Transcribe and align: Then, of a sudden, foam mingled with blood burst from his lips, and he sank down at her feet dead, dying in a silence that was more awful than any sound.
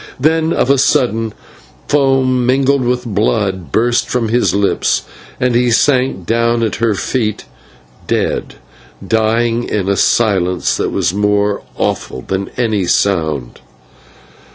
Then, 0.19 0.51
of 0.51 0.71
a 0.71 0.79
sudden, 0.79 1.31
foam 1.87 2.43
mingled 2.43 2.83
with 2.83 3.05
blood 3.05 3.71
burst 3.71 4.09
from 4.09 4.29
his 4.29 4.51
lips, 4.55 5.03
and 5.39 5.53
he 5.53 5.69
sank 5.69 6.25
down 6.25 6.63
at 6.63 6.77
her 6.77 6.95
feet 6.95 7.45
dead, 8.07 8.55
dying 9.07 9.63
in 9.69 9.87
a 9.87 9.95
silence 9.95 10.75
that 10.75 10.89
was 10.89 11.13
more 11.13 11.61
awful 11.77 12.21
than 12.23 12.49
any 12.57 12.85
sound. 12.85 13.59